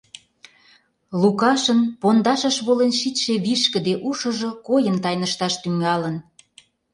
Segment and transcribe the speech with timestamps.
[1.21, 6.15] Лукашын пундашыш волен шичше вишкыде ушыжо койын тайнышташ тӱҥалын.